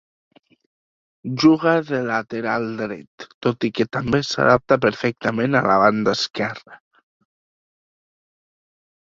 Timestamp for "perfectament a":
4.87-5.63